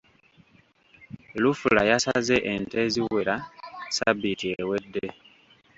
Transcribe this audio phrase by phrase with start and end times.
[1.41, 5.05] Lufula yasaze ente eziwera ssabbiiti ewedde.